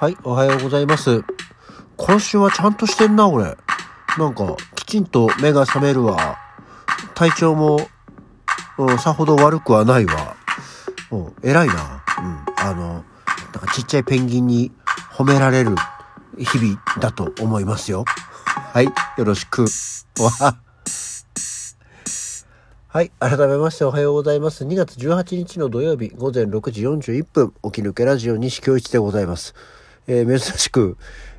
[0.00, 1.22] はい、おはようございます。
[1.96, 3.56] 今週はちゃんとしてんな、俺。
[4.18, 6.36] なんか、きちんと目が覚めるわ。
[7.14, 7.78] 体調も、
[8.76, 10.34] うん、さほど悪くはないわ。
[11.12, 11.74] うん、偉いな。
[11.74, 13.04] うん、あの、なん
[13.52, 14.72] かちっちゃいペンギンに
[15.12, 15.76] 褒められる
[16.38, 18.04] 日々だと思いますよ。
[18.72, 18.92] はい、よ
[19.24, 19.62] ろしく。
[19.62, 19.68] わ。
[22.88, 23.12] はい。
[23.20, 24.64] 改めましておはようございます。
[24.64, 29.54] 2月18日の土曜日午前6時41分、起き抜けラジオ西京一でございます。
[30.06, 30.96] えー珍しく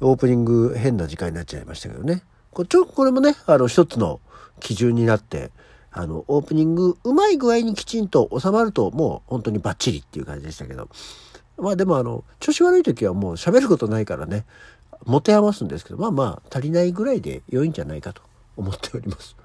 [0.00, 2.22] オープニング変な時間になっちゃいましたけどね。
[2.52, 4.20] こちょこれもね、あの、一つの
[4.60, 5.50] 基準になって、
[5.90, 10.88] あの、オープニングうまい具合にきちんと収まると、もう本当にバッチリっていう感じでしたけど。
[11.56, 14.44] まあでもあの、調子悪い時はもう喋ることないからね、
[15.04, 18.22] 持て余すんですけど、まあまあ足りないぐらいで良いんじゃないかと
[18.56, 19.36] 思っております。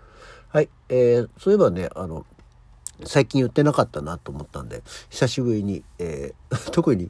[0.50, 0.70] はい。
[0.90, 2.26] えー、そういえばね、あの、
[3.06, 7.10] 最近言ってなかったなと思ったんで、久しぶりに、えー 特に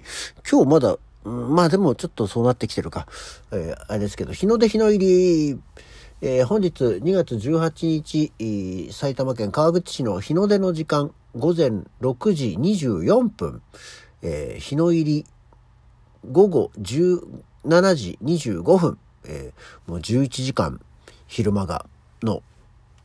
[0.49, 3.07] 今日まだ、うんまあでもちょっとそうなってきてるか、
[3.51, 5.59] えーあれですけど、日の出日の入り、
[6.21, 11.69] えー本日2月18日、埼玉県川口市の日の出の時間、午前
[12.01, 13.61] 6時24分、
[14.21, 15.25] えー日の入り
[16.29, 20.81] 午後17時25分、えーもう11時間
[21.27, 21.85] 昼間が
[22.21, 22.43] の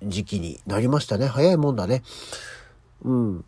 [0.03, 1.27] 時期になりましたね。
[1.27, 2.03] 早いもんだね。
[3.05, 3.45] うん。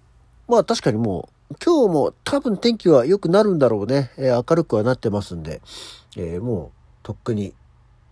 [0.49, 4.13] まあ確かにもう、今日も多分天気は良くなるんだろうね。
[4.17, 5.61] えー明るくはなってますんで、
[6.17, 6.71] えーもう
[7.03, 7.55] とっくに、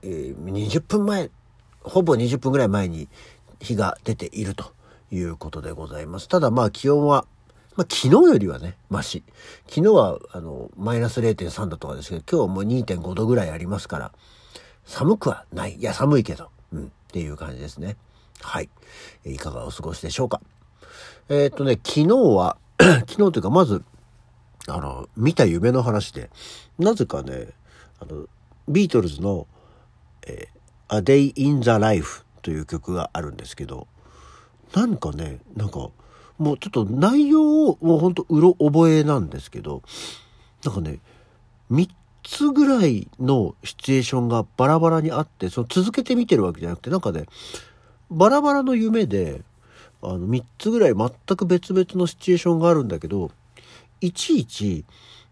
[0.03, 1.31] えー20分前、
[1.83, 3.09] ほぼ20分ぐらい前に
[3.61, 4.73] 日が出ていると
[5.13, 6.29] いうことでございます。
[6.29, 7.27] ただまあ気温は、
[7.77, 9.23] まあ昨日よりはね、マシ。
[9.69, 14.13] 昨日はあの、マイナス0.3度とかですけど、今日はもう2.5度ぐらいありますから、
[14.85, 15.75] 寒くはない。
[15.75, 16.51] いや、寒いけど。
[16.73, 16.85] うん。
[16.87, 17.97] っていう感じですね。
[18.41, 18.69] はい。
[19.25, 20.41] いかがお過ごしでしょうか。
[21.29, 22.57] えーっとね、昨日は、
[23.09, 23.85] 昨日というか、まず、
[24.69, 26.31] あの、見た夢の話で、
[26.79, 27.49] なぜかね、
[28.01, 28.27] あの、
[28.69, 29.47] ビートルズの、
[30.27, 30.59] えー
[30.91, 33.87] A Day in the Life という曲があるんですけど、
[34.75, 35.91] なんかね、なんか、
[36.39, 39.83] もうちょっと内容を、もうほんとうろ覚えなんですけど、
[40.65, 41.01] なんかね、
[41.71, 41.89] 3
[42.23, 47.27] つぐらいのシチュエーションがバラバラにあって、その続けて見てるわけじゃなくて、なんかね、
[48.11, 49.43] バラバラの夢で、
[50.03, 53.31] あの、3つぐらい全く別々のシチュエーションがあるんだけど、
[54.01, 54.85] いちいち、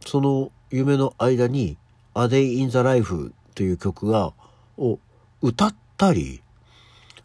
[0.04, 1.76] その夢の間に、
[2.14, 4.32] A Day in the Life という曲が、
[4.76, 4.98] を
[5.42, 6.42] 歌ったり、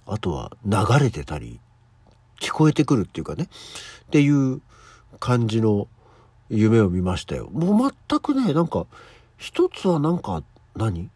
[0.05, 1.59] あとは流れてたり、
[2.39, 3.49] 聞こえてくるっていうかね、
[4.05, 4.61] っていう
[5.19, 5.87] 感じの
[6.49, 7.49] 夢を見ましたよ。
[7.51, 8.85] もう全くね、なんか、
[9.37, 10.43] 一つはなんか、
[10.75, 11.09] 何？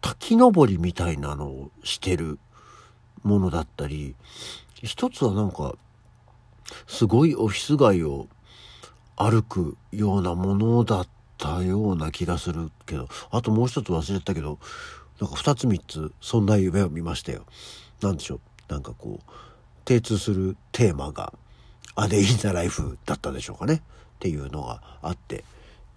[0.00, 2.38] 滝登りみたいなのをしてる
[3.22, 4.14] ものだったり、
[4.82, 5.74] 一つはなんか、
[6.86, 8.28] すごいオフィス街を
[9.16, 14.58] 歩くようなものだったような気がするけど、あともう一つ忘れてたけど、
[15.20, 17.44] なんか二つ三つ、そんな夢を見ましたよ。
[18.00, 18.36] なんでしょ
[18.68, 18.72] う？
[18.72, 19.30] なんかこう、
[19.86, 21.32] 精通するテーマが、
[21.96, 23.74] アデインザライフだったでしょうかね？
[23.74, 23.80] っ
[24.20, 25.44] ていうのがあって、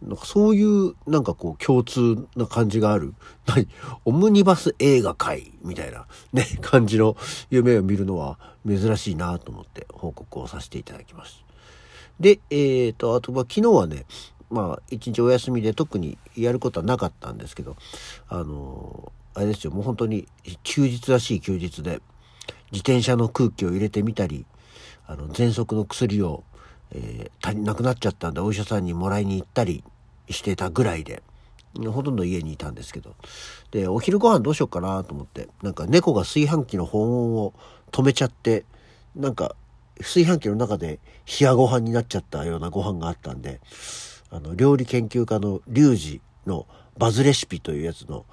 [0.08, 3.14] なんかそういう、なんかこう、共通な感じがある。
[3.46, 3.68] 何
[4.06, 7.16] オムニバス映画界みたいな、ね、 感じの
[7.50, 8.38] 夢を見るのは
[8.68, 11.44] 珍しいなと思って報告をさせていただきます。
[12.20, 14.06] で、えっ、と、あと、まあ、昨日はね、
[14.50, 17.76] まあ、一日お休みで特にやることはなかったんですけど、
[18.28, 20.28] あのーあれですよ、もう本当に
[20.62, 22.02] 休日らしい休日で、
[22.72, 24.46] 自転車の空気を入れてみたり、
[25.08, 26.44] あの、喘息の薬を、
[26.92, 29.84] えー足りなくなっちゃったんで、お医者さんにもらいに行ったり
[30.34, 31.24] してたぐらいで、
[31.92, 33.16] ほとんど家にいたんですけど。
[33.72, 37.54] で、お昼ご飯どうしようかなと思って、なんか猫が炊飯器の保温を
[37.92, 38.66] 止めちゃって、
[39.16, 39.56] なんか
[40.00, 41.00] 炊飯器の中で
[41.40, 43.60] 冷やご飯になっちゃったようなご飯があったんで、
[44.30, 46.68] あの、料理研究家のリュウジの
[46.98, 48.26] バズレシピというやつの、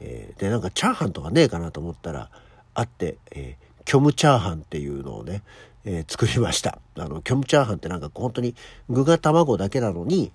[0.00, 2.30] えーで、なんかチャーハンとかねえかなと思ったら、
[2.74, 5.42] あって、えー虚無チャーハンっていうのをね、
[5.84, 6.78] えー作りました。
[6.96, 8.54] あの、虚無チャーハンってなんか本当に
[8.90, 10.30] 具が卵だけなのに、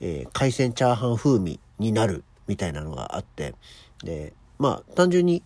[0.00, 3.56] えー海鮮チャーハン風味になるみたいなのがあって、
[4.04, 5.42] で、まあ、単純に、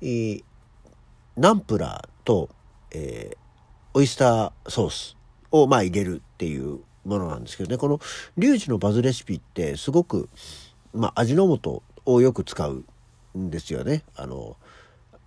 [0.00, 0.44] えー
[1.36, 2.48] ナンプラーと、
[2.92, 3.36] えー
[3.96, 5.16] オイスターソース
[5.52, 8.00] をまあ入れるっていうものなんですけどね、この
[8.36, 10.28] リュウジのバズレシピってすごく、
[10.92, 12.84] まあ味の素をよく使う
[13.38, 14.02] んですよね。
[14.16, 14.56] あの、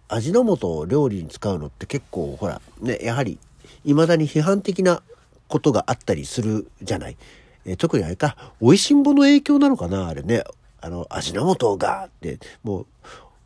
[0.09, 3.39] 味の素を料理に使うのって結構ほら、ね、やはり
[3.86, 5.01] 未だに批判的な
[5.48, 7.18] ことがあったりするじゃない。
[7.65, 10.44] えー特にあれか、美味しんぼの影響なのかなあれね。
[10.80, 12.86] あの、味の素がって、もう、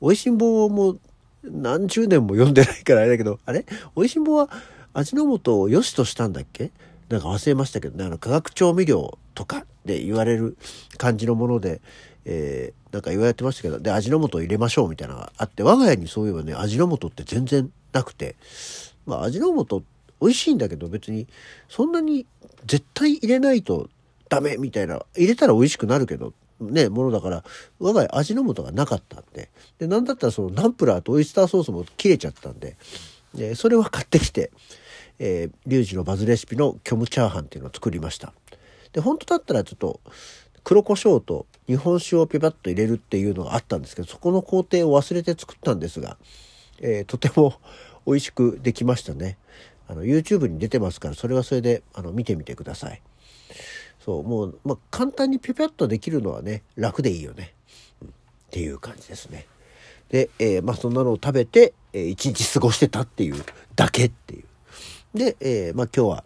[0.02, 0.98] 美味しんぼも
[1.44, 3.66] 何十年も読んでないからあれだけど、あれ？
[3.96, 4.50] 美味しんぼは
[4.94, 6.72] 味の素を良しとしたんだっけ？
[7.10, 10.58] なんか忘れましたけどね、あの化学調味料とかで言われる
[10.98, 11.82] 感じのもので、
[12.26, 18.36] えー、なんか言われてましたけど、で、味の素を入れましょうみたいなのがあって、我が家にそういえばね、味の素って全然なくて、
[19.06, 19.84] まあ味の素
[20.22, 21.28] 美味しいんだけど別に
[21.68, 22.28] そんなに
[22.66, 23.90] 絶対入れないと
[24.30, 27.44] ダメみたいな、入れたら美味しくなるけど、ね、ものだから、
[27.80, 29.50] 我が家味の素がなかったんで、
[29.80, 32.78] で、なんだったらそのナンプラーとオイスターソースも切れちゃったんで、
[33.34, 34.52] で、それは買ってきて、
[35.18, 38.34] えー、リュウジのバズレシピの虚無チャーハンっていうのを作りました。
[38.94, 40.00] で、本当だったらちょっと、
[40.64, 46.18] 黒胡椒と日本酒をピパッと入れるっていうのがあったんですけど、そこの工程を忘れて作ったんですが、
[46.80, 47.56] えー、とても
[48.06, 49.38] 美味しくできましたね。
[49.88, 53.02] あの、YouTube に出てますから、それはそれで、あの、見てみてください。
[54.04, 57.54] そう、もう、まあ、簡単にピピャッとできるのはね、楽でいいよね。
[58.02, 58.12] うん、っ
[58.50, 59.48] ていう感じですね。
[60.10, 63.44] で、えー、まあ、そんなのを食べて、えー、一日過ごしてたっていう
[63.76, 64.44] だけっていう。
[65.18, 66.24] で、えー、まあ、今日は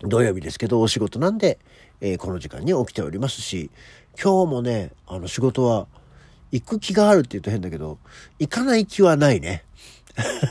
[0.00, 1.58] 土曜日ですけど、お仕事なんで、
[2.04, 3.70] えー、この時間に起きておりますし、
[4.20, 5.86] 今日もね、あの仕事は
[6.50, 7.98] 行く気があるって言うと変だけど、
[8.40, 9.64] 行かない気はないね。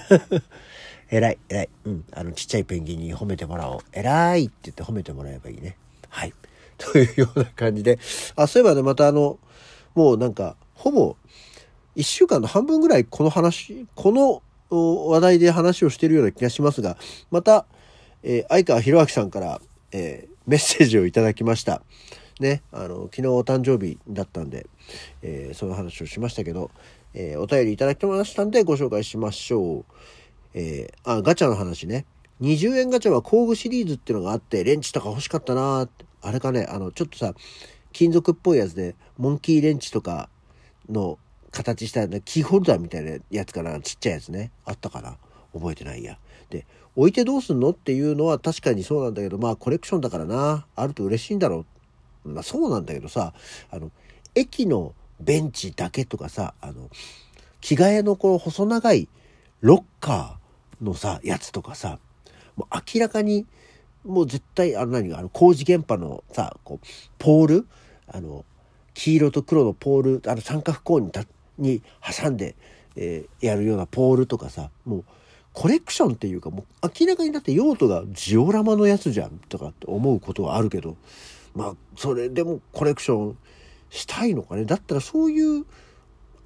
[1.12, 1.70] 偉い、偉い。
[1.86, 2.06] うん。
[2.14, 3.82] あの、ちっちゃいペンギンに褒めてもらおう。
[3.92, 5.76] 偉いって言って褒めてもらえばいいね。
[6.08, 6.34] はい。
[6.80, 8.00] というような感じで。
[8.38, 9.38] あ、そういえばね、またあの、
[9.94, 11.18] もうなんか、ほぼ、
[11.96, 16.96] 一週間の半分ぐらいこの話、この話題で話をしてるような気がしますが、
[17.30, 17.66] また、
[18.24, 21.82] えー、相川博明さんから、えー、メッセージをいただきました。
[22.40, 24.68] ね、あの、昨日お誕生日だったんで、
[25.22, 26.72] えー、その話をしましたけど、
[27.14, 29.86] えー、お便りいただきましたんでご紹介しましょう。
[30.54, 32.06] えー、あ、ガチャの話ね。
[32.42, 35.88] 20円ガチャは工具シリーズっていうのがあって、レンチとか欲しかったな
[36.24, 37.34] あれかね、あの、ちょっとさ、
[37.94, 40.30] 金属っぽいやつで、モンキーレンチとか
[40.90, 41.20] の
[41.52, 44.52] 形した、キーホルダーみたいなやつかな、ちっちゃいやつね。
[44.66, 45.18] あったかな
[45.54, 46.18] 覚えてないや。
[46.50, 46.66] で、
[46.96, 51.66] 置いてどうすんのっていうのは確かにそうなんだけど、まあコレクションだからな、あると嬉しいんだろ
[52.26, 52.30] う。
[52.30, 53.34] まあそうなんだけどさ、
[53.72, 53.92] あの、
[54.36, 56.90] 駅のベンチだけとかさ、あの、
[57.62, 59.08] 着替えのこの細長い
[59.62, 62.00] ロッカーのさ、やつとかさ、
[62.56, 63.46] もう明らかに、
[64.04, 66.88] もう絶対、あの何、あの工事現場のさ、こう、
[67.20, 67.68] ポール、
[68.08, 68.46] あの、
[68.94, 71.24] 黄色と黒のポール、あの三角コーンにた
[71.58, 72.56] に挟んで、
[72.96, 75.04] えー、やるようなポールとかさ、もう、
[75.54, 80.96] コレクションっていうかもう明らかにだって用途がジオラマのやつじゃんとかって思うことはあるけど
[81.54, 83.38] まあそれでもコレクション
[83.90, 84.64] したいのかね？
[84.64, 85.66] だったらそういう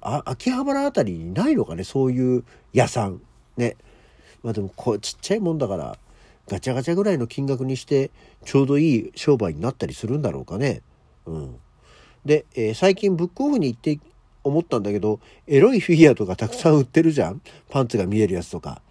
[0.00, 1.84] あ秋葉原あたりにないのかね？
[1.84, 3.20] そういう屋さん
[3.56, 3.76] ね。
[4.42, 5.96] まあでもこうちっちゃいもんだから
[6.48, 8.10] ガチャガチャぐらいの金額にして
[8.44, 10.82] ちょうどいい商売になったりするんだろうかね？
[11.26, 11.56] うん。
[12.24, 14.00] で、えー、最近ブックオフに行って
[14.42, 17.40] 思ったんだけどエロいフィギュアとかたくさん売ってるじゃん？
[17.70, 18.82] パンツが見えるやつとか。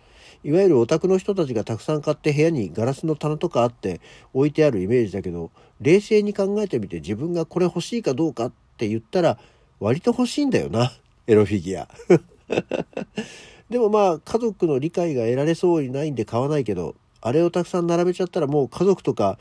[0.45, 3.99] いわゆるオタクの人たちがたくさん買って部屋にガラスの棚とかあって
[4.31, 5.49] 置いてあるイメージだけど
[5.81, 9.39] 冷静に考えてみて自分がこれ欲しいかどうかって言ったら
[9.79, 10.91] 割と欲しいんだよな
[11.25, 11.87] エロフィギュア
[13.71, 19.39] でもまあ家族の理解が得られそうにないんで買わないけどあれをたくさん並べちゃったらもう家族とか、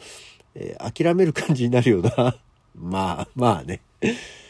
[0.55, 2.35] えー、諦める感じになるよな。
[2.75, 3.83] まあまあね。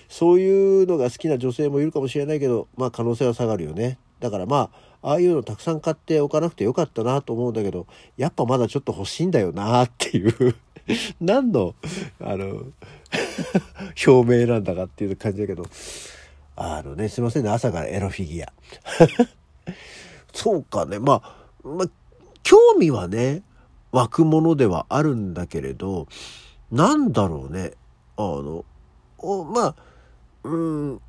[0.09, 3.99] そういうのが好きな女性もいるかもしれないけどまあ可能性は下がるよね。
[4.25, 4.71] だからま
[5.03, 7.87] あああいうのたくさん買っておかなくてよかったなと思うんだけど、
[8.17, 10.55] やっぱまだちょっと欲しいんだよなっていう
[11.21, 11.75] 何の、
[12.23, 12.63] あの
[14.07, 15.67] 表明なんだかっていう感じだけど、
[16.57, 18.53] あのね、すいませんね、朝からエロフィギュア。
[20.33, 21.89] そうかね、まあ、まあ、
[22.43, 23.43] 興味はね、
[23.93, 26.09] 湧くものではあるんだけれど、
[26.73, 27.73] なんだろうね、
[28.17, 28.65] あの、
[29.53, 29.75] まあ、
[30.45, 31.01] うん、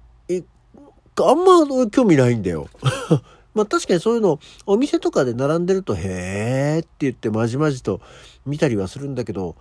[1.17, 2.67] あんま興味ないんだよ。
[3.53, 8.01] まあ確かにそういうのお店とかで並んでるとへーって言ってまじまじと
[8.45, 9.55] 見たりはするんだけど、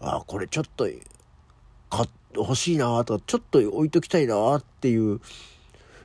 [0.00, 0.88] あこれちょっと
[1.90, 5.20] 買欲しいなとか、ちょっと置いときたいなっていう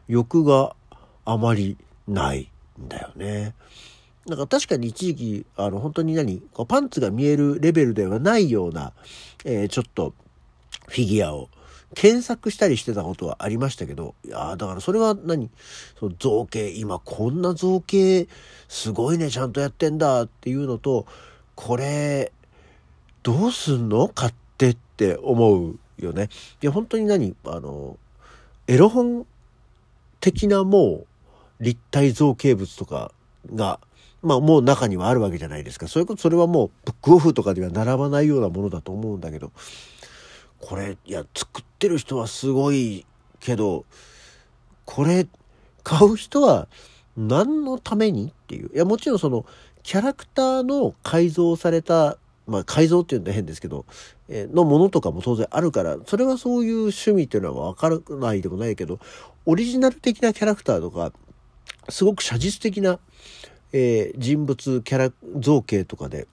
[0.08, 0.76] 欲が
[1.24, 2.50] あまりない
[2.82, 3.54] んだよね。
[4.26, 6.42] なんか確かに一時期、あの本当に何？
[6.68, 8.94] パンツが見えるレベルではないような、
[9.44, 10.16] えー、ちょっと
[10.88, 11.50] フィギュアを
[11.96, 15.50] 検索したりしてたことはありましたけど、いやだからそれは何？
[16.00, 18.28] その造形、今こんな造形
[18.68, 21.08] すごいね、ちゃんとやってんだっていうのと、
[21.56, 22.32] これ、
[23.24, 26.30] どうすんの買ってって思うよね。
[26.62, 27.36] いや、本当に何？
[27.46, 27.98] あの、
[28.68, 29.26] エロ本
[30.20, 31.06] 的なも
[31.60, 33.12] う立体造形物とか
[33.54, 33.80] が、
[34.22, 35.88] まあもう中にはあるわけじゃないですか。
[35.88, 39.52] そういうこと、それはもうブックオフとかでは並ばないようなものだと思うんだけど、
[40.60, 43.06] これ、いや、作っててる人はすごい
[43.40, 43.86] けど、
[44.86, 45.28] これ、
[45.84, 46.68] 買う人は
[47.16, 48.72] 何のためにっていう。
[48.74, 49.46] いや、もちろんその、
[49.84, 53.86] キャラクターの改造されたまあ改造っていうんで変ですけど、
[54.30, 59.00] え、のものとかも当然あるから、それはそういう趣味っていうのはわからないでもないけど、
[59.46, 61.12] オリジナル的なキャラクターとか、
[61.90, 63.00] すごく写実的な、
[63.74, 66.28] えー、人物、キャラ、造形とかで、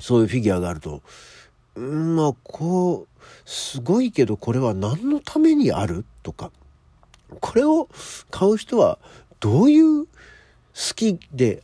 [0.00, 1.02] そういうフィギュアがあると、
[1.80, 6.04] ん、まあ、こう、すごいけどこれは何のためにある？
[6.22, 6.50] とか、
[7.40, 7.88] これを
[8.30, 8.98] 買う人は
[9.40, 10.08] どういう好
[10.94, 11.62] きで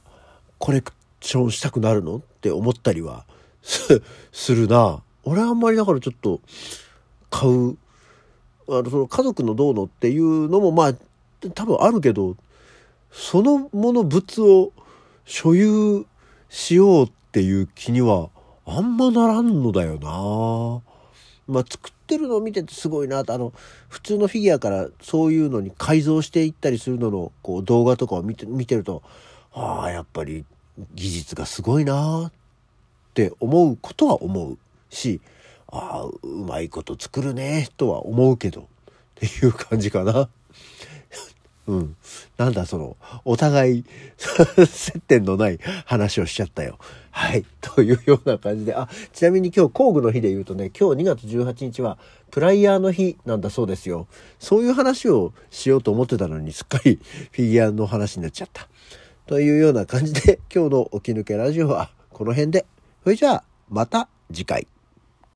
[0.59, 2.17] コレクションしたくなるの？
[2.17, 3.25] って思ったりは
[3.63, 5.03] するな。
[5.25, 6.41] 俺はあんまりだからちょっと
[7.29, 7.77] 買う、
[8.69, 10.95] あの、その家族のどうのっていうのもまあ
[11.55, 12.37] 多分あるけど、
[13.11, 14.73] そのもの物を
[15.25, 16.07] 所有
[16.49, 18.31] しようっていう気には
[18.67, 20.83] あんまならんのだよな。
[21.53, 23.53] まあ、作ってるのを見ててすごいなと、あの、
[23.89, 29.03] 普通のフィギュアからそういうのに改造していったりするのの、こう、動画とかを見て、見てると、
[29.53, 30.45] ああ、やっぱり
[30.95, 32.33] 技術がすごいなっ
[33.15, 34.59] て思うことは思う
[34.91, 35.21] し、
[35.67, 38.67] ああ、うまいこと作るね、とは思うけど、っ
[39.17, 40.29] ていう感じかな。
[41.71, 41.97] うん。
[42.37, 43.85] なんだその、お互い
[44.19, 46.79] 接点のない話をしちゃったよ。
[47.13, 47.45] はい。
[47.63, 51.97] というような感じで、あ、ちなみに今日工具の日で言うとね、今日2月18日は
[52.33, 54.09] プライヤーの日なんだそうですよ。
[54.41, 56.99] そういう話をしようと思ってたのに、すっかり
[57.31, 58.69] フィギュアの話になっちゃった。
[59.27, 62.67] というような感じで、今日の起き抜けラジオはこの辺で。
[63.05, 64.67] それじゃあ、また次回。